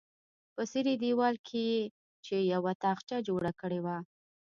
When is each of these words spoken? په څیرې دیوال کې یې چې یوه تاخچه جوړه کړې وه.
په 0.55 0.61
څیرې 0.71 0.93
دیوال 1.03 1.35
کې 1.47 1.59
یې 1.71 1.79
چې 2.25 2.35
یوه 2.53 2.71
تاخچه 2.83 3.17
جوړه 3.27 3.51
کړې 3.59 3.79
وه. 3.85 3.97